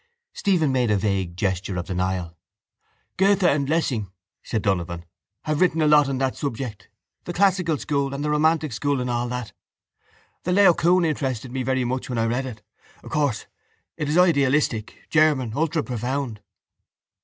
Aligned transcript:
Stephen 0.33 0.71
made 0.71 0.89
a 0.89 0.97
vague 0.97 1.37
gesture 1.37 1.77
of 1.77 1.85
denial. 1.85 2.35
—Goethe 3.17 3.43
and 3.43 3.69
Lessing, 3.69 4.09
said 4.41 4.63
Donovan, 4.63 5.05
have 5.43 5.61
written 5.61 5.79
a 5.79 5.85
lot 5.85 6.09
on 6.09 6.17
that 6.17 6.35
subject, 6.35 6.89
the 7.25 7.33
classical 7.33 7.77
school 7.77 8.11
and 8.15 8.25
the 8.25 8.31
romantic 8.31 8.73
school 8.73 8.99
and 8.99 9.11
all 9.11 9.29
that. 9.29 9.53
The 10.41 10.53
Laocoon 10.53 11.05
interested 11.05 11.51
me 11.51 11.61
very 11.61 11.83
much 11.85 12.09
when 12.09 12.17
I 12.17 12.25
read 12.25 12.47
it. 12.47 12.63
Of 13.03 13.11
course 13.11 13.45
it 13.95 14.09
is 14.09 14.17
idealistic, 14.17 15.05
German, 15.11 15.51
ultra 15.55 15.83
profound. 15.83 16.41